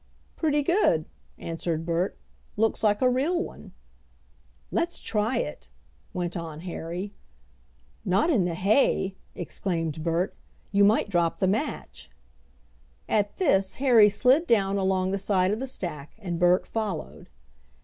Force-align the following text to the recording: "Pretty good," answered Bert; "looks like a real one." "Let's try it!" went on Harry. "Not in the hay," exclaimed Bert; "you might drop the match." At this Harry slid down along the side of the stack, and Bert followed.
"Pretty 0.35 0.63
good," 0.63 1.05
answered 1.37 1.85
Bert; 1.85 2.17
"looks 2.57 2.83
like 2.83 3.03
a 3.03 3.07
real 3.07 3.39
one." 3.43 3.71
"Let's 4.71 4.97
try 4.97 5.37
it!" 5.37 5.69
went 6.11 6.35
on 6.35 6.61
Harry. 6.61 7.13
"Not 8.03 8.31
in 8.31 8.45
the 8.45 8.55
hay," 8.55 9.13
exclaimed 9.35 10.03
Bert; 10.03 10.33
"you 10.71 10.83
might 10.83 11.09
drop 11.11 11.37
the 11.37 11.47
match." 11.47 12.09
At 13.07 13.37
this 13.37 13.75
Harry 13.75 14.09
slid 14.09 14.47
down 14.47 14.77
along 14.79 15.11
the 15.11 15.19
side 15.19 15.51
of 15.51 15.59
the 15.59 15.67
stack, 15.67 16.15
and 16.17 16.39
Bert 16.39 16.65
followed. 16.65 17.29